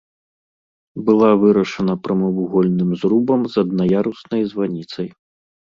Была 1.09 1.29
вырашана 1.43 1.93
прамавугольным 2.07 2.89
зрубам 3.03 3.41
з 3.53 3.65
аднаяруснай 3.67 4.41
званіцай. 4.57 5.07